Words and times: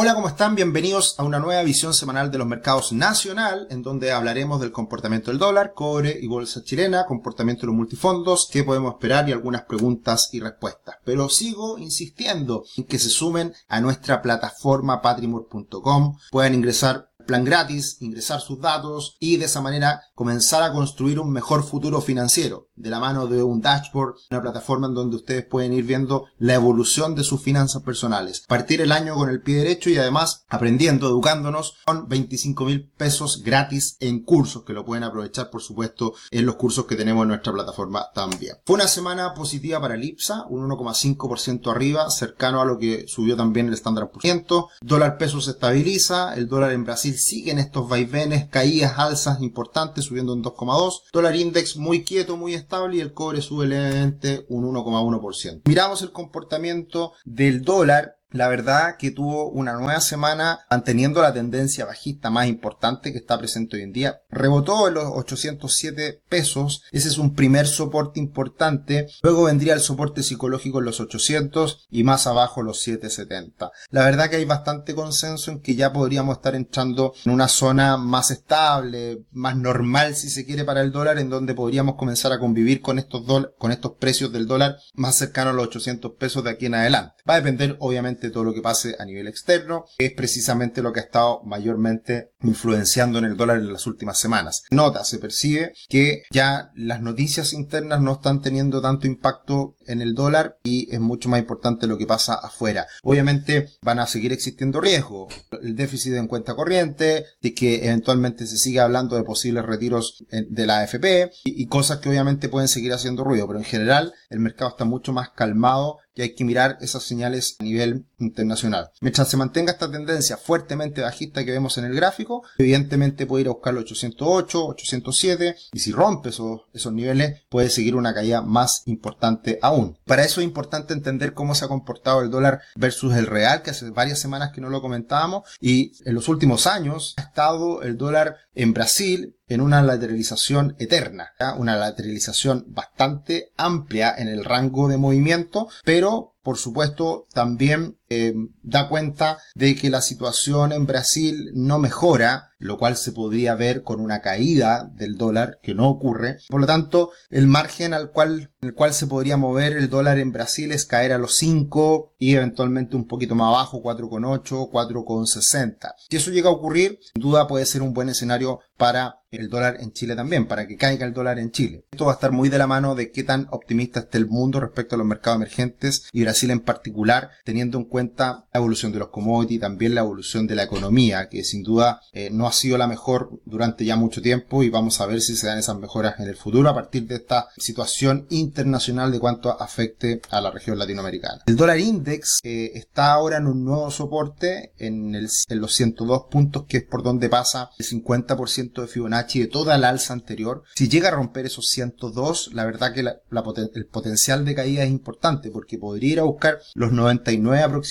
Hola, 0.00 0.14
¿cómo 0.14 0.28
están? 0.28 0.54
Bienvenidos 0.54 1.18
a 1.18 1.24
una 1.24 1.40
nueva 1.40 1.60
visión 1.64 1.92
semanal 1.92 2.30
de 2.30 2.38
los 2.38 2.46
mercados 2.46 2.92
nacional, 2.92 3.66
en 3.68 3.82
donde 3.82 4.12
hablaremos 4.12 4.60
del 4.60 4.70
comportamiento 4.70 5.32
del 5.32 5.40
dólar, 5.40 5.72
cobre 5.74 6.16
y 6.22 6.28
bolsa 6.28 6.62
chilena, 6.62 7.04
comportamiento 7.04 7.62
de 7.62 7.66
los 7.66 7.74
multifondos, 7.74 8.48
qué 8.48 8.62
podemos 8.62 8.92
esperar 8.92 9.28
y 9.28 9.32
algunas 9.32 9.62
preguntas 9.62 10.28
y 10.32 10.38
respuestas. 10.38 10.98
Pero 11.04 11.28
sigo 11.28 11.78
insistiendo 11.78 12.62
en 12.76 12.84
que 12.84 13.00
se 13.00 13.08
sumen 13.08 13.52
a 13.66 13.80
nuestra 13.80 14.22
plataforma 14.22 15.02
patrimur.com, 15.02 16.16
puedan 16.30 16.54
ingresar 16.54 17.07
plan 17.28 17.44
gratis, 17.44 17.98
ingresar 18.00 18.40
sus 18.40 18.58
datos 18.58 19.16
y 19.20 19.36
de 19.36 19.44
esa 19.44 19.60
manera 19.60 20.00
comenzar 20.14 20.62
a 20.62 20.72
construir 20.72 21.20
un 21.20 21.30
mejor 21.30 21.62
futuro 21.62 22.00
financiero 22.00 22.70
de 22.74 22.88
la 22.88 23.00
mano 23.00 23.26
de 23.26 23.42
un 23.42 23.60
dashboard, 23.60 24.14
una 24.30 24.40
plataforma 24.40 24.86
en 24.86 24.94
donde 24.94 25.16
ustedes 25.16 25.44
pueden 25.44 25.74
ir 25.74 25.84
viendo 25.84 26.24
la 26.38 26.54
evolución 26.54 27.14
de 27.14 27.24
sus 27.24 27.42
finanzas 27.42 27.82
personales. 27.82 28.44
Partir 28.48 28.80
el 28.80 28.92
año 28.92 29.14
con 29.14 29.28
el 29.28 29.42
pie 29.42 29.58
derecho 29.58 29.90
y 29.90 29.98
además 29.98 30.46
aprendiendo, 30.48 31.06
educándonos 31.08 31.76
con 31.84 32.08
25 32.08 32.64
mil 32.64 32.90
pesos 32.96 33.42
gratis 33.44 33.98
en 34.00 34.24
cursos 34.24 34.64
que 34.64 34.72
lo 34.72 34.86
pueden 34.86 35.04
aprovechar 35.04 35.50
por 35.50 35.60
supuesto 35.60 36.14
en 36.30 36.46
los 36.46 36.56
cursos 36.56 36.86
que 36.86 36.96
tenemos 36.96 37.24
en 37.24 37.28
nuestra 37.28 37.52
plataforma 37.52 38.06
también. 38.14 38.56
Fue 38.64 38.76
una 38.76 38.88
semana 38.88 39.34
positiva 39.34 39.80
para 39.82 39.96
el 39.96 40.04
IPSA, 40.04 40.46
un 40.48 40.66
1,5% 40.66 41.70
arriba, 41.70 42.10
cercano 42.10 42.62
a 42.62 42.64
lo 42.64 42.78
que 42.78 43.06
subió 43.06 43.36
también 43.36 43.68
el 43.68 43.74
estándar 43.74 44.10
por 44.10 44.22
ciento. 44.22 44.70
Dólar 44.80 45.18
peso 45.18 45.42
se 45.42 45.50
estabiliza, 45.50 46.34
el 46.34 46.48
dólar 46.48 46.72
en 46.72 46.84
Brasil 46.84 47.17
siguen 47.18 47.58
estos 47.58 47.88
vaivenes, 47.88 48.48
caídas, 48.48 48.98
alzas 48.98 49.40
importantes, 49.42 50.04
subiendo 50.04 50.32
un 50.32 50.42
2,2. 50.42 51.02
Dólar 51.12 51.36
index 51.36 51.76
muy 51.76 52.04
quieto, 52.04 52.36
muy 52.36 52.54
estable 52.54 52.96
y 52.96 53.00
el 53.00 53.12
cobre 53.12 53.42
sube 53.42 53.66
levemente 53.66 54.46
un 54.48 54.64
1,1%. 54.64 55.62
Miramos 55.66 56.02
el 56.02 56.12
comportamiento 56.12 57.12
del 57.24 57.62
dólar 57.62 58.17
la 58.30 58.48
verdad 58.48 58.96
que 58.98 59.10
tuvo 59.10 59.48
una 59.48 59.72
nueva 59.72 60.00
semana 60.00 60.60
manteniendo 60.70 61.22
la 61.22 61.32
tendencia 61.32 61.86
bajista 61.86 62.30
más 62.30 62.46
importante 62.46 63.12
que 63.12 63.18
está 63.18 63.38
presente 63.38 63.76
hoy 63.76 63.82
en 63.82 63.92
día. 63.92 64.20
Rebotó 64.30 64.88
en 64.88 64.94
los 64.94 65.04
807 65.06 66.22
pesos. 66.28 66.82
Ese 66.92 67.08
es 67.08 67.18
un 67.18 67.34
primer 67.34 67.66
soporte 67.66 68.20
importante. 68.20 69.08
Luego 69.22 69.44
vendría 69.44 69.74
el 69.74 69.80
soporte 69.80 70.22
psicológico 70.22 70.78
en 70.78 70.84
los 70.84 71.00
800 71.00 71.86
y 71.90 72.04
más 72.04 72.26
abajo 72.26 72.62
los 72.62 72.80
770. 72.82 73.70
La 73.90 74.04
verdad 74.04 74.28
que 74.28 74.36
hay 74.36 74.44
bastante 74.44 74.94
consenso 74.94 75.50
en 75.50 75.60
que 75.60 75.74
ya 75.74 75.92
podríamos 75.92 76.36
estar 76.36 76.54
entrando 76.54 77.14
en 77.24 77.32
una 77.32 77.48
zona 77.48 77.96
más 77.96 78.30
estable, 78.30 79.24
más 79.32 79.56
normal 79.56 80.14
si 80.14 80.28
se 80.28 80.44
quiere 80.44 80.64
para 80.64 80.82
el 80.82 80.92
dólar, 80.92 81.18
en 81.18 81.30
donde 81.30 81.54
podríamos 81.54 81.94
comenzar 81.94 82.32
a 82.32 82.38
convivir 82.38 82.82
con 82.82 82.98
estos, 82.98 83.22
con 83.56 83.72
estos 83.72 83.92
precios 83.92 84.32
del 84.32 84.46
dólar 84.46 84.76
más 84.94 85.14
cercanos 85.14 85.54
a 85.54 85.56
los 85.56 85.68
800 85.68 86.12
pesos 86.18 86.44
de 86.44 86.50
aquí 86.50 86.66
en 86.66 86.74
adelante. 86.74 87.14
Va 87.28 87.34
a 87.34 87.40
depender 87.40 87.76
obviamente 87.80 88.17
todo 88.30 88.44
lo 88.44 88.54
que 88.54 88.62
pase 88.62 88.96
a 88.98 89.04
nivel 89.04 89.28
externo, 89.28 89.84
que 89.98 90.06
es 90.06 90.12
precisamente 90.12 90.82
lo 90.82 90.92
que 90.92 91.00
ha 91.00 91.04
estado 91.04 91.42
mayormente 91.44 92.32
influenciando 92.42 93.18
en 93.18 93.24
el 93.24 93.36
dólar 93.36 93.58
en 93.58 93.72
las 93.72 93.86
últimas 93.86 94.18
semanas. 94.18 94.64
Nota, 94.70 95.04
se 95.04 95.18
percibe 95.18 95.72
que 95.88 96.22
ya 96.30 96.70
las 96.74 97.00
noticias 97.00 97.52
internas 97.52 98.00
no 98.00 98.14
están 98.14 98.42
teniendo 98.42 98.80
tanto 98.80 99.06
impacto 99.06 99.76
en 99.86 100.02
el 100.02 100.14
dólar 100.14 100.58
y 100.62 100.92
es 100.94 101.00
mucho 101.00 101.28
más 101.28 101.40
importante 101.40 101.86
lo 101.86 101.98
que 101.98 102.06
pasa 102.06 102.34
afuera. 102.34 102.86
Obviamente 103.02 103.68
van 103.82 103.98
a 103.98 104.06
seguir 104.06 104.32
existiendo 104.32 104.80
riesgos, 104.80 105.32
el 105.62 105.76
déficit 105.76 106.14
en 106.14 106.26
cuenta 106.26 106.54
corriente, 106.54 107.24
de 107.40 107.54
que 107.54 107.86
eventualmente 107.86 108.46
se 108.46 108.58
siga 108.58 108.84
hablando 108.84 109.16
de 109.16 109.24
posibles 109.24 109.64
retiros 109.64 110.24
de 110.30 110.66
la 110.66 110.80
AFP 110.80 111.30
y 111.44 111.66
cosas 111.66 111.98
que 111.98 112.08
obviamente 112.08 112.48
pueden 112.48 112.68
seguir 112.68 112.92
haciendo 112.92 113.24
ruido, 113.24 113.46
pero 113.46 113.58
en 113.58 113.64
general 113.64 114.12
el 114.30 114.40
mercado 114.40 114.70
está 114.70 114.84
mucho 114.84 115.12
más 115.12 115.30
calmado 115.30 115.98
y 116.18 116.22
hay 116.22 116.34
que 116.34 116.44
mirar 116.44 116.78
esas 116.80 117.04
señales 117.04 117.56
a 117.60 117.62
nivel 117.62 118.04
internacional. 118.18 118.90
Mientras 119.00 119.28
se 119.28 119.36
mantenga 119.36 119.70
esta 119.70 119.88
tendencia 119.88 120.36
fuertemente 120.36 121.00
bajista 121.00 121.44
que 121.44 121.52
vemos 121.52 121.78
en 121.78 121.84
el 121.84 121.94
gráfico, 121.94 122.42
evidentemente 122.58 123.24
puede 123.24 123.42
ir 123.42 123.46
a 123.46 123.52
buscar 123.52 123.72
los 123.72 123.84
808, 123.84 124.66
807 124.66 125.56
y 125.72 125.78
si 125.78 125.92
rompe 125.92 126.30
esos, 126.30 126.62
esos 126.74 126.92
niveles 126.92 127.42
puede 127.48 127.70
seguir 127.70 127.94
una 127.94 128.12
caída 128.12 128.42
más 128.42 128.82
importante 128.86 129.60
aún. 129.62 129.96
Para 130.04 130.24
eso 130.24 130.40
es 130.40 130.46
importante 130.46 130.92
entender 130.92 131.34
cómo 131.34 131.54
se 131.54 131.64
ha 131.64 131.68
comportado 131.68 132.20
el 132.22 132.30
dólar 132.30 132.62
versus 132.74 133.14
el 133.14 133.26
real, 133.26 133.62
que 133.62 133.70
hace 133.70 133.88
varias 133.90 134.18
semanas 134.18 134.50
que 134.52 134.60
no 134.60 134.70
lo 134.70 134.82
comentábamos 134.82 135.44
y 135.60 135.92
en 136.04 136.16
los 136.16 136.28
últimos 136.28 136.66
años 136.66 137.14
ha 137.16 137.22
estado 137.22 137.82
el 137.82 137.96
dólar 137.96 138.38
en 138.56 138.74
Brasil 138.74 139.37
en 139.48 139.60
una 139.60 139.82
lateralización 139.82 140.76
eterna, 140.78 141.32
una 141.56 141.76
lateralización 141.76 142.66
bastante 142.68 143.52
amplia 143.56 144.14
en 144.16 144.28
el 144.28 144.44
rango 144.44 144.88
de 144.88 144.98
movimiento, 144.98 145.68
pero 145.84 146.34
por 146.48 146.56
supuesto, 146.56 147.26
también 147.34 147.97
eh, 148.10 148.34
da 148.62 148.88
cuenta 148.88 149.38
de 149.54 149.74
que 149.76 149.90
la 149.90 150.00
situación 150.00 150.72
en 150.72 150.86
Brasil 150.86 151.50
no 151.54 151.78
mejora, 151.78 152.52
lo 152.58 152.78
cual 152.78 152.96
se 152.96 153.12
podría 153.12 153.54
ver 153.54 153.82
con 153.82 154.00
una 154.00 154.20
caída 154.20 154.90
del 154.94 155.16
dólar 155.16 155.58
que 155.62 155.74
no 155.74 155.88
ocurre. 155.88 156.38
Por 156.48 156.60
lo 156.60 156.66
tanto, 156.66 157.10
el 157.30 157.46
margen 157.46 157.94
al 157.94 158.10
cual, 158.10 158.50
el 158.60 158.74
cual 158.74 158.94
se 158.94 159.06
podría 159.06 159.36
mover 159.36 159.74
el 159.74 159.88
dólar 159.88 160.18
en 160.18 160.32
Brasil 160.32 160.72
es 160.72 160.86
caer 160.86 161.12
a 161.12 161.18
los 161.18 161.36
5 161.36 162.14
y 162.18 162.34
eventualmente 162.34 162.96
un 162.96 163.06
poquito 163.06 163.34
más 163.34 163.48
abajo, 163.48 163.82
4,8, 163.82 164.70
4,60. 164.70 165.94
Si 166.08 166.16
eso 166.16 166.30
llega 166.30 166.48
a 166.48 166.52
ocurrir, 166.52 166.98
sin 167.14 167.22
duda 167.22 167.46
puede 167.46 167.66
ser 167.66 167.82
un 167.82 167.94
buen 167.94 168.08
escenario 168.08 168.60
para 168.76 169.20
el 169.30 169.48
dólar 169.48 169.76
en 169.80 169.92
Chile 169.92 170.16
también, 170.16 170.46
para 170.46 170.66
que 170.66 170.76
caiga 170.76 171.04
el 171.04 171.12
dólar 171.12 171.38
en 171.38 171.50
Chile. 171.50 171.84
Esto 171.90 172.06
va 172.06 172.12
a 172.12 172.14
estar 172.14 172.32
muy 172.32 172.48
de 172.48 172.58
la 172.58 172.66
mano 172.66 172.94
de 172.94 173.10
qué 173.12 173.24
tan 173.24 173.46
optimista 173.50 174.00
esté 174.00 174.18
el 174.18 174.26
mundo 174.26 174.60
respecto 174.60 174.94
a 174.94 174.98
los 174.98 175.06
mercados 175.06 175.36
emergentes 175.36 176.08
y 176.12 176.22
Brasil 176.22 176.50
en 176.50 176.60
particular, 176.60 177.30
teniendo 177.44 177.78
en 177.78 177.84
cuenta 177.84 177.97
la 177.98 178.44
evolución 178.52 178.92
de 178.92 178.98
los 178.98 179.08
commodities 179.08 179.60
también 179.60 179.94
la 179.94 180.00
evolución 180.00 180.46
de 180.46 180.54
la 180.54 180.64
economía, 180.64 181.28
que 181.28 181.44
sin 181.44 181.62
duda 181.62 182.00
eh, 182.12 182.30
no 182.30 182.46
ha 182.46 182.52
sido 182.52 182.78
la 182.78 182.86
mejor 182.86 183.30
durante 183.44 183.84
ya 183.84 183.96
mucho 183.96 184.22
tiempo 184.22 184.62
y 184.62 184.70
vamos 184.70 185.00
a 185.00 185.06
ver 185.06 185.20
si 185.20 185.36
se 185.36 185.46
dan 185.46 185.58
esas 185.58 185.78
mejoras 185.78 186.18
en 186.18 186.28
el 186.28 186.36
futuro 186.36 186.68
a 186.68 186.74
partir 186.74 187.06
de 187.06 187.16
esta 187.16 187.48
situación 187.56 188.26
internacional 188.30 189.12
de 189.12 189.20
cuanto 189.20 189.50
afecte 189.60 190.20
a 190.30 190.40
la 190.40 190.50
región 190.50 190.78
latinoamericana. 190.78 191.42
El 191.46 191.56
dólar 191.56 191.78
index 191.78 192.40
eh, 192.42 192.72
está 192.74 193.12
ahora 193.12 193.38
en 193.38 193.46
un 193.46 193.64
nuevo 193.64 193.90
soporte 193.90 194.72
en, 194.78 195.14
el, 195.14 195.28
los 195.50 195.74
102 195.74 196.24
puntos, 196.30 196.64
que 196.68 196.78
es 196.78 196.84
por 196.84 197.02
donde 197.02 197.28
pasa 197.28 197.70
el 197.78 197.86
50% 197.86 198.80
de 198.80 198.86
Fibonacci 198.86 199.40
de 199.40 199.46
toda 199.46 199.78
la 199.78 199.88
alza 199.88 200.12
anterior, 200.12 200.62
si 200.74 200.88
llega 200.88 201.08
a 201.08 201.12
romper 201.12 201.46
esos 201.46 201.68
102, 201.68 202.50
la 202.54 202.64
verdad 202.64 202.92
que 202.92 203.00
el 203.00 203.86
potencial 203.86 204.44
de 204.44 204.54
caída 204.54 204.84
es 204.84 204.90
importante 204.90 205.50
porque 205.50 205.78
podría 205.78 206.12
ir 206.12 206.20
a 206.20 206.24
buscar 206.24 206.60
los 206.74 206.92
99 206.92 207.62
aproximadamente, 207.62 207.87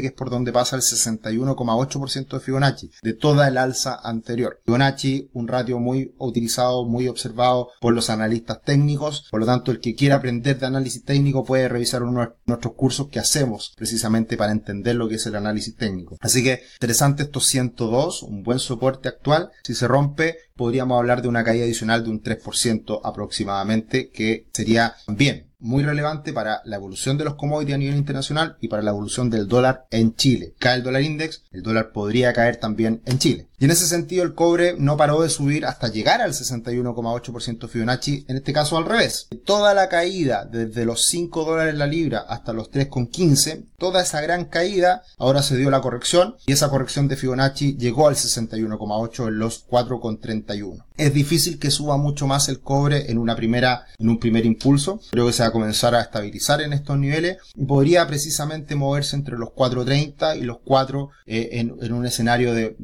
que 0.00 0.06
es 0.06 0.12
por 0.12 0.30
donde 0.30 0.52
pasa 0.52 0.76
el 0.76 0.82
61,8% 0.82 2.28
de 2.28 2.40
Fibonacci, 2.40 2.90
de 3.02 3.12
toda 3.14 3.48
el 3.48 3.58
alza 3.58 4.00
anterior. 4.02 4.60
Fibonacci, 4.64 5.30
un 5.32 5.48
ratio 5.48 5.78
muy 5.78 6.14
utilizado, 6.18 6.84
muy 6.84 7.08
observado 7.08 7.68
por 7.80 7.94
los 7.94 8.10
analistas 8.10 8.62
técnicos, 8.62 9.26
por 9.30 9.40
lo 9.40 9.46
tanto 9.46 9.70
el 9.70 9.80
que 9.80 9.94
quiera 9.94 10.16
aprender 10.16 10.58
de 10.58 10.66
análisis 10.66 11.04
técnico 11.04 11.44
puede 11.44 11.68
revisar 11.68 12.02
uno 12.02 12.20
de 12.20 12.28
nuestros 12.46 12.74
cursos 12.74 13.08
que 13.08 13.18
hacemos 13.18 13.74
precisamente 13.76 14.36
para 14.36 14.52
entender 14.52 14.96
lo 14.96 15.08
que 15.08 15.16
es 15.16 15.26
el 15.26 15.36
análisis 15.36 15.76
técnico. 15.76 16.16
Así 16.20 16.42
que 16.42 16.62
interesante 16.76 17.24
estos 17.24 17.46
102, 17.46 18.22
un 18.22 18.42
buen 18.42 18.58
soporte 18.58 19.08
actual, 19.08 19.50
si 19.62 19.74
se 19.74 19.88
rompe 19.88 20.36
podríamos 20.56 20.98
hablar 20.98 21.22
de 21.22 21.28
una 21.28 21.44
caída 21.44 21.64
adicional 21.64 22.04
de 22.04 22.10
un 22.10 22.22
3% 22.22 23.00
aproximadamente, 23.02 24.10
que 24.10 24.46
sería 24.52 24.94
bien 25.08 25.53
muy 25.64 25.82
relevante 25.82 26.34
para 26.34 26.60
la 26.66 26.76
evolución 26.76 27.16
de 27.16 27.24
los 27.24 27.36
commodities 27.36 27.74
a 27.74 27.78
nivel 27.78 27.96
internacional 27.96 28.58
y 28.60 28.68
para 28.68 28.82
la 28.82 28.90
evolución 28.90 29.30
del 29.30 29.48
dólar 29.48 29.86
en 29.90 30.14
Chile. 30.14 30.52
Cae 30.58 30.76
el 30.76 30.82
dólar 30.82 31.00
index, 31.00 31.42
el 31.52 31.62
dólar 31.62 31.90
podría 31.90 32.34
caer 32.34 32.56
también 32.56 33.00
en 33.06 33.18
Chile. 33.18 33.48
Y 33.58 33.66
en 33.66 33.70
ese 33.70 33.86
sentido 33.86 34.24
el 34.24 34.34
cobre 34.34 34.74
no 34.78 34.96
paró 34.96 35.22
de 35.22 35.30
subir 35.30 35.64
hasta 35.66 35.88
llegar 35.88 36.20
al 36.20 36.32
61,8% 36.32 37.68
Fibonacci, 37.68 38.24
en 38.28 38.36
este 38.36 38.52
caso 38.52 38.76
al 38.76 38.84
revés. 38.84 39.28
Toda 39.44 39.74
la 39.74 39.88
caída 39.88 40.44
desde 40.44 40.84
los 40.84 41.06
5 41.06 41.44
dólares 41.44 41.74
la 41.74 41.86
libra 41.86 42.20
hasta 42.28 42.52
los 42.52 42.70
3,15, 42.70 43.64
toda 43.78 44.02
esa 44.02 44.20
gran 44.20 44.46
caída, 44.46 45.02
ahora 45.18 45.42
se 45.42 45.56
dio 45.56 45.70
la 45.70 45.80
corrección 45.80 46.36
y 46.46 46.52
esa 46.52 46.68
corrección 46.68 47.08
de 47.08 47.16
Fibonacci 47.16 47.76
llegó 47.76 48.08
al 48.08 48.16
61,8 48.16 49.28
en 49.28 49.38
los 49.38 49.66
4,31. 49.68 50.84
Es 50.96 51.12
difícil 51.12 51.58
que 51.58 51.72
suba 51.72 51.96
mucho 51.96 52.28
más 52.28 52.48
el 52.48 52.60
cobre 52.60 53.10
en 53.10 53.18
una 53.18 53.34
primera, 53.34 53.86
en 53.98 54.08
un 54.08 54.18
primer 54.18 54.46
impulso. 54.46 55.00
Creo 55.10 55.26
que 55.26 55.32
se 55.32 55.42
va 55.42 55.48
a 55.48 55.52
comenzar 55.52 55.94
a 55.94 56.00
estabilizar 56.00 56.60
en 56.60 56.72
estos 56.72 56.96
niveles 56.98 57.38
y 57.56 57.64
podría 57.64 58.06
precisamente 58.06 58.76
moverse 58.76 59.16
entre 59.16 59.36
los 59.36 59.50
4.30 59.50 60.38
y 60.38 60.42
los 60.42 60.58
4 60.64 61.10
eh, 61.26 61.48
en, 61.52 61.92
un 61.92 62.06
escenario 62.06 62.54
de, 62.54 62.76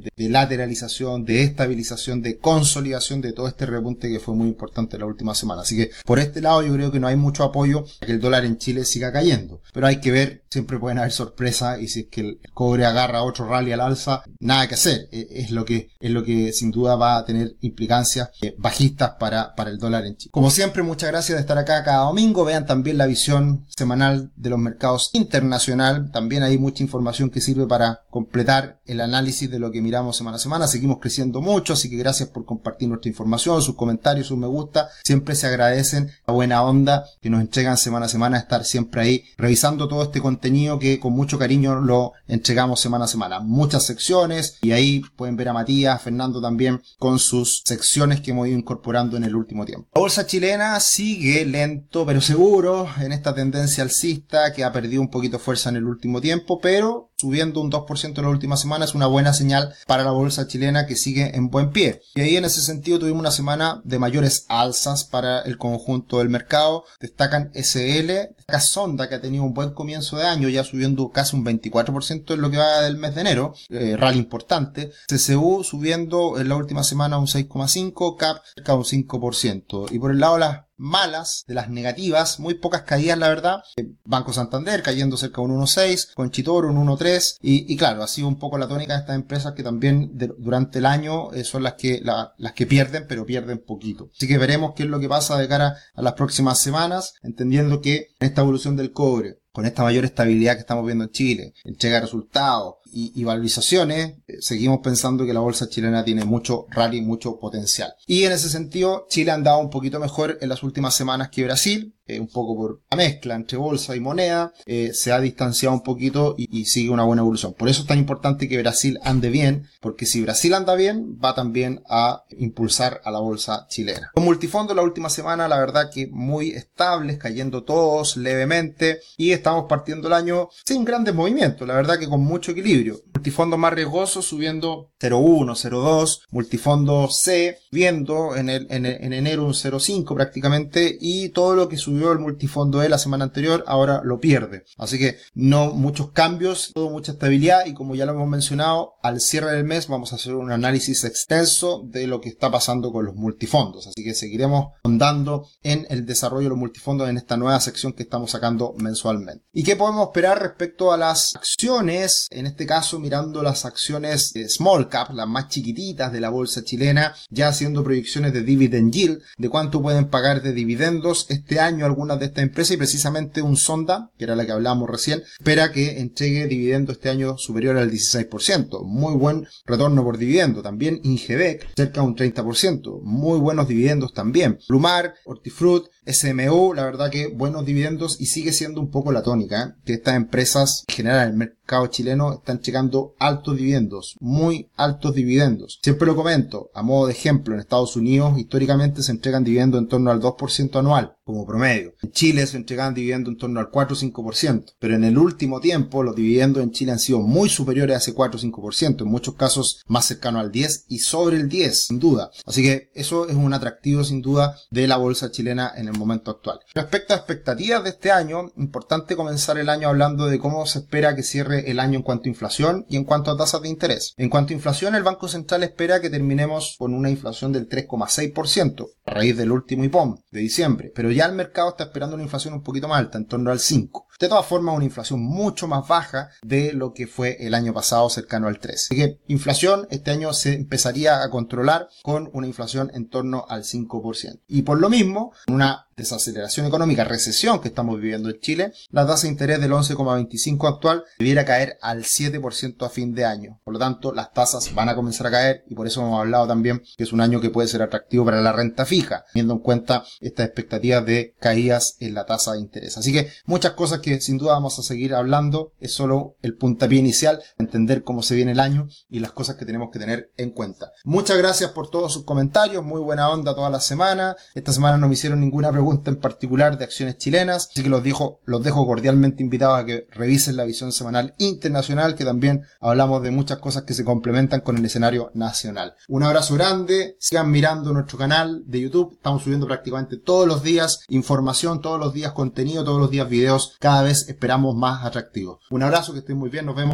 lateralización, 0.61 1.25
de 1.25 1.43
estabilización, 1.43 2.23
de 2.23 2.39
consolidación 2.39 3.21
de 3.21 3.33
todo 3.33 3.49
este 3.49 3.67
repunte 3.67 4.11
que 4.11 4.21
fue 4.21 4.35
muy 4.35 4.49
importante 4.49 4.99
la 4.99 5.07
última 5.07 5.35
semana. 5.35 5.63
Así 5.63 5.77
que 5.77 5.91
por 6.05 6.19
este 6.19 6.41
lado 6.41 6.63
yo 6.63 6.73
creo 6.75 6.93
que 6.93 7.01
no 7.01 7.07
hay 7.07 7.17
mucho 7.17 7.45
apoyo 7.45 7.85
a 8.01 8.07
que 8.07 8.13
el 8.13 8.21
dólar 8.21 8.45
en 8.45 8.59
Chile 8.59 8.85
siga 8.85 9.13
cayendo. 9.13 9.63
Pero 9.73 9.87
hay 9.87 10.01
que 10.01 10.11
ver 10.11 10.43
siempre 10.51 10.81
pueden 10.81 10.99
haber 10.99 11.13
sorpresas 11.13 11.81
y 11.81 11.87
si 11.87 12.01
es 12.01 12.07
que 12.09 12.21
el 12.23 12.41
cobre 12.53 12.85
agarra 12.85 13.23
otro 13.23 13.47
rally 13.47 13.71
al 13.71 13.81
alza, 13.81 14.25
nada 14.41 14.67
que 14.67 14.75
hacer. 14.75 15.09
E, 15.13 15.29
es 15.31 15.53
lo 15.53 15.65
que, 15.65 15.91
es 16.01 16.11
lo 16.11 16.25
que 16.25 16.53
sin 16.53 16.73
duda 16.73 16.97
va 16.97 17.19
a 17.19 17.25
tener 17.25 17.57
implicancias 17.61 18.31
eh, 18.43 18.57
bajistas 18.59 19.13
para, 19.21 19.55
para 19.55 19.71
el 19.71 19.79
dólar 19.79 20.07
en 20.07 20.17
Chile. 20.17 20.33
Como 20.33 20.51
siempre, 20.51 20.83
muchas 20.83 21.11
gracias 21.11 21.37
de 21.37 21.43
estar 21.43 21.57
acá 21.57 21.85
cada 21.85 22.05
domingo. 22.07 22.45
Vean 22.45 22.67
también 22.67 22.99
la 22.99 23.07
visión 23.07 23.65
semanal 23.69 24.33
de 24.35 24.51
los 24.51 24.59
mercados 24.59 25.11
internacional. 25.13 26.11
También 26.11 26.43
hay 26.43 26.59
mucha 26.59 26.83
información 26.83 27.31
que 27.31 27.41
sirve 27.41 27.69
para 27.69 28.03
completar 28.11 28.81
el 28.87 29.01
análisis 29.01 29.49
de 29.49 29.61
lo 29.61 29.71
que 29.71 29.81
miramos 29.81 30.17
semana 30.17 30.37
a 30.37 30.41
semana. 30.41 30.67
Seguimos 30.67 30.99
creciendo 30.99 31.41
mucho, 31.41 31.75
así 31.75 31.89
que 31.89 31.97
gracias 31.97 32.29
por 32.29 32.45
compartir 32.45 32.89
nuestra 32.89 33.09
información, 33.09 33.63
sus 33.63 33.77
comentarios, 33.77 34.27
sus 34.27 34.37
me 34.37 34.49
gusta. 34.49 34.89
Siempre 35.05 35.37
se 35.37 35.47
agradecen 35.47 36.11
la 36.27 36.35
buena 36.35 36.65
onda 36.65 37.05
que 37.23 37.31
nos 37.31 37.41
entregan 37.41 37.77
semana 37.77 38.07
a 38.07 38.09
semana, 38.09 38.39
estar 38.39 38.65
siempre 38.65 39.03
ahí 39.03 39.25
revisando 39.37 39.87
todo 39.87 40.03
este 40.03 40.21
contenido 40.21 40.40
que 40.79 40.99
con 41.01 41.13
mucho 41.13 41.39
cariño 41.39 41.81
lo 41.81 42.13
entregamos 42.27 42.81
semana 42.81 43.05
a 43.05 43.09
semana. 43.09 43.41
Muchas 43.41 43.87
secciones 43.87 44.59
y 44.63 44.73
ahí 44.73 45.03
pueden 45.17 45.37
ver 45.37 45.49
a 45.49 45.53
Matías, 45.53 46.03
Fernando 46.03 46.41
también 46.41 46.81
con 46.99 47.19
sus 47.19 47.63
secciones 47.65 48.21
que 48.21 48.31
hemos 48.33 48.49
ido 48.49 48.59
incorporando 48.59 49.17
en 49.17 49.25
el 49.25 49.37
último 49.37 49.65
tiempo. 49.65 49.89
La 49.95 50.01
bolsa 50.01 50.27
chilena 50.27 50.79
sigue 50.81 51.45
lento 51.45 52.07
pero 52.07 52.21
seguro 52.21 52.89
en 53.01 53.13
esta 53.13 53.35
tendencia 53.35 53.83
alcista 53.83 54.53
que 54.53 54.65
ha 54.65 54.73
perdido 54.73 55.03
un 55.03 55.11
poquito 55.11 55.39
fuerza 55.39 55.69
en 55.71 55.77
el 55.77 55.85
último 55.85 56.21
tiempo, 56.21 56.59
pero 56.61 57.10
subiendo 57.21 57.61
un 57.61 57.71
2% 57.71 58.19
en 58.19 58.25
la 58.25 58.31
última 58.31 58.57
semana 58.57 58.87
es 58.87 58.95
una 58.95 59.07
buena 59.07 59.35
señal 59.35 59.75
para 59.87 60.05
la 60.05 60.11
bolsa 60.11 60.47
chilena 60.47 60.87
que 60.87 60.97
sigue 60.97 61.37
en 61.37 61.51
buen 61.51 61.71
pie. 61.71 62.01
Y 62.15 62.23
ahí 62.23 62.37
en 62.37 62.47
ese 62.47 62.63
sentido 62.63 62.99
tuvimos 62.99 63.21
una 63.21 63.31
semana 63.31 63.83
de 63.85 63.99
mayores 63.99 64.47
alzas 64.49 65.05
para 65.05 65.41
el 65.41 65.59
conjunto 65.59 66.19
del 66.19 66.31
mercado. 66.31 66.85
Destacan 66.99 67.51
SL, 67.55 68.07
destaca 68.37 68.61
Sonda 68.61 69.09
que 69.09 69.17
ha 69.17 69.21
tenido 69.21 69.45
un 69.45 69.53
buen 69.53 69.71
comienzo 69.71 70.17
de 70.17 70.27
año, 70.27 70.49
ya 70.49 70.65
subiendo 70.65 71.11
casi 71.11 71.37
un 71.37 71.45
24% 71.45 72.35
en 72.35 72.41
lo 72.41 72.51
que 72.51 72.57
va 72.57 72.81
del 72.83 72.97
mes 72.97 73.15
de 73.15 73.21
enero, 73.21 73.55
eh, 73.69 73.97
rally 73.99 74.19
importante. 74.19 74.93
CCU 75.09 75.63
subiendo 75.63 76.39
en 76.39 76.49
la 76.49 76.57
última 76.57 76.83
semana 76.85 77.19
un 77.19 77.27
6,5, 77.27 78.17
CAP 78.17 78.43
cerca 78.55 78.75
un 78.75 78.85
5%. 78.85 79.87
Y 79.91 79.99
por 79.99 80.11
el 80.11 80.21
lado 80.21 80.35
de 80.35 80.41
las 80.41 80.70
malas, 80.81 81.45
de 81.47 81.55
las 81.55 81.69
negativas, 81.69 82.41
muy 82.41 82.55
pocas 82.55 82.83
caídas 82.83 83.19
la 83.19 83.29
verdad. 83.29 83.63
Eh, 83.77 83.93
Banco 84.05 84.33
Santander 84.33 84.83
cayendo 84.83 85.17
cerca 85.17 85.41
de 85.41 85.49
un 85.49 85.61
1.6, 85.61 86.15
Conchitor 86.15 86.67
un 86.67 86.87
1.3 86.87 87.37
y, 87.43 87.77
claro, 87.77 88.03
ha 88.03 88.09
sido 88.09 88.29
un 88.29 88.39
poco 88.39 88.59
la 88.59 88.67
tónica 88.67 88.95
de 88.95 89.01
estas 89.01 89.17
empresas 89.17 89.53
que 89.55 89.63
también 89.63 90.13
durante 90.39 90.79
el 90.79 90.87
año 90.87 91.33
eh, 91.33 91.45
son 91.45 91.63
las 91.63 91.75
que, 91.75 92.03
las 92.03 92.53
que 92.55 92.67
pierden, 92.67 93.07
pero 93.09 93.27
pierden 93.27 93.59
poquito. 93.59 94.11
Así 94.17 94.27
que 94.27 94.39
veremos 94.39 94.73
qué 94.75 94.85
es 94.85 94.89
lo 94.89 95.01
que 95.01 95.09
pasa 95.09 95.39
de 95.39 95.49
cara 95.49 95.77
a 95.95 96.03
las 96.03 96.15
próximas 96.15 96.59
semanas, 96.59 97.15
entendiendo 97.23 97.81
que 97.81 98.09
en 98.19 98.29
esta 98.29 98.41
evolución 98.41 98.77
del 98.77 98.93
cobre, 98.93 99.39
con 99.53 99.67
esta 99.67 99.83
mayor 99.83 100.05
estabilidad 100.05 100.55
que 100.55 100.61
estamos 100.61 100.87
viendo 100.87 101.05
en 101.05 101.11
Chile, 101.11 101.55
entrega 101.65 102.01
resultados 102.01 102.77
y, 102.93 103.13
y 103.15 103.25
valorizaciones, 103.25 104.15
eh, 104.27 104.37
seguimos 104.41 104.81
pensando 104.83 105.25
que 105.25 105.35
la 105.35 105.41
bolsa 105.41 105.69
chilena 105.69 106.05
tiene 106.05 106.25
mucho 106.25 106.67
rally, 106.71 107.01
mucho 107.01 107.39
potencial. 107.39 107.93
Y 108.07 108.25
en 108.25 108.33
ese 108.33 108.49
sentido, 108.49 109.07
Chile 109.09 109.31
ha 109.31 109.35
andado 109.35 109.59
un 109.59 109.71
poquito 109.71 110.01
mejor 110.01 110.39
en 110.41 110.49
las 110.49 110.63
últimas 110.63 110.95
semanas 110.95 111.31
que 111.31 111.45
Brasil, 111.45 111.95
eh, 112.07 112.19
un 112.19 112.29
poco 112.29 112.57
por 112.57 112.83
la 112.91 112.97
mezcla 112.97 113.35
entre 113.35 113.57
bolsa 113.57 113.95
y 113.95 114.01
moneda, 114.01 114.53
eh, 114.67 114.91
se 114.95 115.13
ha 115.13 115.21
distanciado 115.21 115.75
un 115.75 115.83
poquito 115.83 116.35
y, 116.37 116.65
sigue 116.65 116.91
una 116.91 117.05
buena 117.05 117.23
evolución. 117.23 117.55
Por 117.55 117.69
eso 117.69 117.83
es 117.83 117.87
tan 117.87 117.99
importante 117.99 118.49
que 118.49 118.59
Brasil 118.59 118.99
ande 119.03 119.31
bien, 119.31 119.69
porque 119.81 120.07
si 120.07 120.21
Brasil 120.21 120.55
anda 120.55 120.75
bien, 120.75 121.19
va 121.23 121.35
también 121.35 121.83
a 121.89 122.25
impulsar 122.31 123.01
a 123.05 123.11
la 123.11 123.19
bolsa 123.19 123.67
chilena. 123.69 124.11
Con 124.15 124.25
multifondo 124.25 124.75
la 124.75 124.83
última 124.83 125.09
semana, 125.09 125.49
la 125.49 125.59
verdad 125.59 125.91
que 125.93 126.09
muy 126.11 126.51
estables, 126.51 127.19
cayendo 127.19 127.65
todos 127.65 128.17
levemente 128.17 129.01
y 129.17 129.33
estamos 129.33 129.67
partiendo 129.69 130.09
el 130.09 130.15
año 130.15 130.49
sin 130.65 130.85
grandes 130.85 131.15
movimientos, 131.15 131.67
la 131.67 131.75
verdad 131.75 131.99
que 131.99 132.09
con 132.09 132.23
mucho 132.23 132.53
equilibrio 132.53 132.80
equilibrio 132.81 133.10
Multifondo 133.21 133.59
más 133.59 133.75
riesgoso 133.75 134.23
subiendo 134.23 134.93
0.1, 134.99 135.55
0.2, 135.55 136.21
multifondo 136.31 137.09
C 137.11 137.59
viendo 137.71 138.35
en, 138.35 138.49
el, 138.49 138.67
en, 138.71 138.87
en 138.87 139.13
enero 139.13 139.45
un 139.45 139.53
0.5 139.53 140.15
prácticamente 140.15 140.97
y 140.99 141.29
todo 141.29 141.55
lo 141.55 141.69
que 141.69 141.77
subió 141.77 142.13
el 142.13 142.19
multifondo 142.19 142.83
E 142.83 142.89
la 142.89 142.97
semana 142.97 143.25
anterior, 143.25 143.63
ahora 143.67 144.01
lo 144.05 144.21
pierde. 144.21 144.65
Así 144.79 144.99
que 144.99 145.19
no 145.35 145.75
muchos 145.75 146.13
cambios, 146.13 146.73
todo 146.73 146.89
mucha 146.89 147.13
estabilidad 147.13 147.67
y 147.67 147.75
como 147.75 147.95
ya 147.95 148.07
lo 148.07 148.13
hemos 148.13 148.27
mencionado, 148.27 148.95
al 149.03 149.21
cierre 149.21 149.53
del 149.53 149.65
mes 149.65 149.87
vamos 149.87 150.15
a 150.15 150.17
hacer 150.17 150.35
un 150.35 150.51
análisis 150.51 151.05
extenso 151.05 151.83
de 151.85 152.07
lo 152.07 152.23
que 152.23 152.31
está 152.31 152.51
pasando 152.51 152.91
con 152.91 153.05
los 153.05 153.17
multifondos. 153.17 153.87
Así 153.87 154.03
que 154.03 154.15
seguiremos 154.15 154.73
andando 154.83 155.47
en 155.63 155.87
el 155.91 156.07
desarrollo 156.07 156.45
de 156.45 156.51
los 156.51 156.59
multifondos 156.59 157.11
en 157.11 157.19
esta 157.19 157.37
nueva 157.37 157.61
sección 157.61 157.93
que 157.93 158.03
estamos 158.03 158.31
sacando 158.31 158.73
mensualmente. 158.79 159.45
¿Y 159.53 159.63
qué 159.63 159.77
podemos 159.77 160.07
esperar 160.07 160.41
respecto 160.41 160.91
a 160.91 160.97
las 160.97 161.37
acciones? 161.37 162.29
En 162.31 162.47
este 162.47 162.65
caso, 162.67 162.99
mirando 163.11 163.43
las 163.43 163.65
acciones 163.65 164.35
small 164.47 164.89
cap, 164.89 165.11
las 165.13 165.27
más 165.27 165.49
chiquititas 165.49 166.13
de 166.13 166.21
la 166.21 166.31
bolsa 166.31 166.63
chilena, 166.63 167.13
ya 167.29 167.49
haciendo 167.49 167.83
proyecciones 167.83 168.33
de 168.33 168.45
dividend 168.45 168.93
yield, 168.93 169.21
de 169.37 169.49
cuánto 169.49 169.83
pueden 169.83 170.11
pagar 170.11 170.43
de 170.43 170.53
dividendos 170.53 171.27
este 171.29 171.59
año 171.59 171.87
algunas 171.87 172.21
de 172.21 172.27
estas 172.27 172.45
empresas 172.45 172.75
y 172.75 172.77
precisamente 172.77 173.43
un 173.43 173.57
Sonda, 173.57 174.13
que 174.17 174.27
era 174.27 174.37
la 174.37 174.47
que 174.47 174.53
hablábamos 174.53 174.89
recién, 174.89 175.25
espera 175.41 175.73
que 175.73 175.99
entregue 175.99 176.47
dividendo 176.47 176.93
este 176.93 177.11
año 177.11 177.37
superior 177.37 177.79
al 177.79 177.91
16%. 177.91 178.85
Muy 178.85 179.17
buen 179.17 179.49
retorno 179.67 180.05
por 180.05 180.17
dividendo. 180.17 180.63
También 180.63 181.01
Ingebec, 181.03 181.67
cerca 181.75 182.03
de 182.03 182.07
un 182.07 182.15
30%. 182.15 183.03
Muy 183.03 183.41
buenos 183.41 183.67
dividendos 183.67 184.15
también. 184.15 184.61
Plumar, 184.69 185.15
Hortifruit, 185.25 185.87
SMU, 186.07 186.75
la 186.75 186.85
verdad 186.85 187.11
que 187.11 187.27
buenos 187.27 187.65
dividendos 187.67 188.21
y 188.21 188.27
sigue 188.27 188.53
siendo 188.53 188.81
un 188.81 188.91
poco 188.91 189.13
la 189.13 189.23
tónica, 189.23 189.63
¿eh? 189.63 189.83
que 189.85 189.95
estas 189.95 190.15
empresas 190.15 190.85
en 190.89 190.95
general 190.95 191.23
en 191.23 191.31
el 191.31 191.37
mercado 191.37 191.60
chileno 191.89 192.35
están 192.35 192.61
llegando 192.61 193.15
altos 193.19 193.57
dividendos, 193.57 194.17
muy 194.21 194.69
altos 194.77 195.15
dividendos. 195.15 195.79
Siempre 195.83 196.07
lo 196.07 196.17
comento, 196.17 196.71
a 196.75 196.83
modo 196.83 197.07
de 197.07 197.13
ejemplo, 197.13 197.55
en 197.55 197.61
Estados 197.61 197.97
Unidos 197.97 198.39
históricamente 198.39 199.03
se 199.03 199.13
entregan 199.13 199.45
dividendos 199.45 199.81
en 199.81 199.89
torno 199.89 200.11
al 200.11 200.21
2% 200.21 200.79
anual 200.79 201.17
como 201.31 201.47
promedio. 201.47 201.95
En 202.03 202.13
Chile 202.13 202.47
se 202.47 202.57
entregan 202.57 202.95
dividendos 202.95 203.33
en 203.33 203.39
torno 203.39 203.61
al 203.61 203.71
4 203.71 203.97
o 203.97 203.99
5%, 203.99 204.75
pero 204.79 204.95
en 204.95 205.05
el 205.05 205.19
último 205.19 205.61
tiempo 205.61 206.03
los 206.03 206.17
dividendos 206.17 206.63
en 206.63 206.73
Chile 206.73 206.93
han 206.93 206.99
sido 206.99 207.21
muy 207.21 207.49
superiores 207.49 207.95
a 207.95 207.99
ese 207.99 208.15
4 208.15 208.39
o 208.39 208.43
5%, 208.43 209.03
en 209.03 209.09
muchos 209.09 209.35
casos 209.35 209.83
más 209.87 210.07
cercano 210.07 210.41
al 210.41 210.51
10 210.51 210.87
y 210.89 210.99
sobre 210.99 211.37
el 211.37 211.49
10, 211.49 211.87
sin 211.87 211.99
duda. 211.99 212.31
Así 212.47 212.63
que 212.63 212.91
eso 212.95 213.29
es 213.29 213.35
un 213.35 213.53
atractivo 213.53 214.05
sin 214.05 214.23
duda 214.23 214.57
de 214.71 214.87
la 214.87 214.97
bolsa 214.97 215.31
chilena 215.31 215.73
en 215.77 215.89
el 215.89 215.99
momento 215.99 216.31
actual. 216.31 216.61
Respecto 216.75 217.15
a 217.15 217.19
expectativas 217.19 217.85
de 217.85 217.91
este 217.91 218.11
año, 218.11 218.53
importante 218.57 219.17
comenzar 219.17 219.59
el 219.59 219.69
año 219.69 219.89
hablando 219.89 220.27
de 220.27 220.39
cómo 220.39 220.67
se 220.67 220.81
espera 220.81 221.15
que 221.15 221.23
cierre 221.23 221.71
el 221.71 221.81
año 221.81 221.99
en 221.99 222.03
cuanto 222.03 222.25
a 222.25 222.29
inflación 222.29 222.87
y 222.89 222.97
en 222.97 223.05
cuanto 223.05 223.31
a 223.31 223.37
tasas 223.37 223.63
de 223.63 223.69
interés. 223.69 224.15
En 224.17 224.29
cuanto 224.29 224.53
a 224.53 224.57
inflación, 224.57 224.95
el 224.95 225.03
Banco 225.03 225.29
Central 225.29 225.63
espera 225.63 226.01
que 226.01 226.11
terminemos 226.11 226.77
con 226.79 226.95
una 226.95 227.11
inflación 227.11 227.53
del 227.53 227.69
3,6% 227.69 228.89
a 229.05 229.11
raíz 229.11 229.37
del 229.37 229.53
último 229.53 229.85
IPOM 229.85 230.17
de 230.31 230.41
diciembre, 230.41 230.93
pero 230.95 231.11
ya 231.11 231.20
el 231.27 231.35
mercado 231.35 231.71
está 231.71 231.85
esperando 231.85 232.15
una 232.15 232.25
inflación 232.25 232.55
un 232.55 232.63
poquito 232.63 232.89
más 232.89 232.99
alta, 232.99 233.19
en 233.19 233.27
torno 233.27 233.51
al 233.51 233.59
5%. 233.59 234.07
De 234.21 234.29
todas 234.29 234.45
formas, 234.45 234.77
una 234.77 234.85
inflación 234.85 235.21
mucho 235.23 235.67
más 235.67 235.89
baja 235.89 236.29
de 236.43 236.75
lo 236.75 236.93
que 236.93 237.07
fue 237.07 237.39
el 237.41 237.55
año 237.55 237.73
pasado, 237.73 238.11
cercano 238.11 238.49
al 238.49 238.59
3. 238.59 238.89
Así 238.91 238.95
que 238.95 239.19
inflación 239.29 239.87
este 239.91 240.11
año 240.11 240.35
se 240.35 240.55
empezaría 240.55 241.23
a 241.23 241.31
controlar 241.31 241.89
con 242.03 242.29
una 242.35 242.47
inflación 242.47 242.91
en 242.93 243.09
torno 243.09 243.47
al 243.49 243.65
5%. 243.65 244.41
Y 244.47 244.61
por 244.61 244.79
lo 244.79 244.91
mismo, 244.91 245.33
una 245.49 245.87
desaceleración 245.97 246.67
económica, 246.67 247.05
recesión 247.05 247.61
que 247.61 247.69
estamos 247.69 248.01
viviendo 248.01 248.31
en 248.31 248.41
Chile, 248.41 248.73
la 248.91 249.07
tasa 249.07 249.23
de 249.23 249.33
interés 249.33 249.61
del 249.61 249.73
11,25 249.73 250.69
actual 250.69 251.05
debiera 251.19 251.45
caer 251.45 251.79
al 251.81 252.05
7% 252.05 252.85
a 252.85 252.89
fin 252.89 253.15
de 253.15 253.25
año. 253.25 253.61
Por 253.65 253.75
lo 253.75 253.79
tanto, 253.79 254.13
las 254.13 254.33
tasas 254.33 254.75
van 254.75 254.89
a 254.89 254.95
comenzar 254.95 255.27
a 255.27 255.31
caer 255.31 255.65
y 255.69 255.75
por 255.75 255.87
eso 255.87 256.01
hemos 256.01 256.21
hablado 256.21 256.47
también 256.47 256.83
que 256.97 257.05
es 257.05 257.13
un 257.13 257.21
año 257.21 257.41
que 257.41 257.51
puede 257.51 257.69
ser 257.69 257.83
atractivo 257.83 258.25
para 258.25 258.41
la 258.41 258.53
renta 258.53 258.87
fija, 258.87 259.25
teniendo 259.33 259.55
en 259.55 259.61
cuenta 259.61 260.05
estas 260.21 260.47
expectativas 260.47 261.05
de 261.05 261.10
caídas 261.39 261.97
en 262.01 262.15
la 262.15 262.27
tasa 262.27 262.53
de 262.53 262.61
interés. 262.61 262.97
Así 262.97 263.13
que 263.13 263.29
muchas 263.47 263.73
cosas 263.73 264.01
que 264.01 264.21
sin 264.21 264.39
duda 264.39 264.53
vamos 264.53 264.79
a 264.79 264.83
seguir 264.83 265.15
hablando, 265.15 265.73
es 265.81 265.93
solo 265.93 266.37
el 266.43 266.57
puntapié 266.57 266.99
inicial, 266.99 267.43
entender 267.59 268.05
cómo 268.05 268.23
se 268.23 268.35
viene 268.35 268.53
el 268.53 268.61
año 268.61 268.89
y 269.09 269.21
las 269.21 269.33
cosas 269.33 269.57
que 269.57 269.65
tenemos 269.65 269.91
que 269.93 269.99
tener 269.99 270.31
en 270.37 270.51
cuenta. 270.51 270.93
Muchas 271.05 271.39
gracias 271.39 271.71
por 271.71 271.91
todos 271.91 272.13
sus 272.13 272.25
comentarios, 272.25 272.85
muy 272.85 273.01
buena 273.01 273.29
onda 273.31 273.55
toda 273.55 273.71
la 273.71 273.81
semana. 273.81 274.37
Esta 274.55 274.73
semana 274.73 274.97
no 274.99 275.09
me 275.09 275.15
hicieron 275.15 275.41
ninguna 275.41 275.71
pregunta 275.71 276.11
en 276.11 276.17
particular 276.17 276.79
de 276.79 276.85
acciones 276.85 277.19
chilenas, 277.19 277.69
así 277.71 277.83
que 277.83 277.89
los 277.89 278.03
dejo, 278.03 278.41
los 278.45 278.63
dejo 278.63 278.87
cordialmente 278.87 279.43
invitados 279.43 279.79
a 279.79 279.85
que 279.85 280.07
revisen 280.11 280.57
la 280.57 280.65
visión 280.65 280.93
semanal 280.93 281.35
internacional, 281.39 282.15
que 282.15 282.25
también 282.25 282.63
hablamos 282.81 283.23
de 283.23 283.31
muchas 283.31 283.59
cosas 283.59 283.85
que 283.85 283.95
se 283.95 284.05
complementan 284.05 284.61
con 284.61 284.77
el 284.77 284.85
escenario 284.85 285.31
nacional. 285.35 285.95
Un 286.09 286.23
abrazo 286.23 286.55
grande, 286.55 287.17
sigan 287.19 287.51
mirando 287.51 287.93
nuestro 287.93 288.19
canal 288.19 288.63
de 288.67 288.81
YouTube, 288.81 289.15
estamos 289.15 289.43
subiendo 289.43 289.67
prácticamente 289.67 290.17
todos 290.17 290.47
los 290.47 290.63
información, 291.09 291.81
todos 291.81 291.99
los 291.99 292.13
días 292.13 292.33
contenido, 292.33 292.85
todos 292.85 293.01
los 293.01 293.11
días 293.11 293.29
videos, 293.29 293.77
cada 293.79 294.03
vez 294.03 294.29
esperamos 294.29 294.75
más 294.77 295.05
atractivos. 295.05 295.59
Un 295.71 295.83
abrazo, 295.83 296.13
que 296.13 296.21
estén 296.21 296.37
muy 296.37 296.51
bien, 296.51 296.67
nos 296.67 296.77
vemos. 296.77 296.89